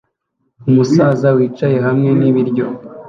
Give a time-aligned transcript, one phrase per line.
[0.69, 2.65] Umusaza wicaye hamwe nibiryo